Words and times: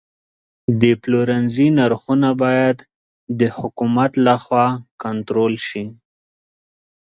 د 0.81 0.83
پلورنځي 1.01 1.67
نرخونه 1.79 2.29
باید 2.43 2.77
د 3.39 3.41
حکومت 3.57 4.11
لخوا 4.27 4.67
کنټرول 5.03 5.53
شي. 5.67 5.85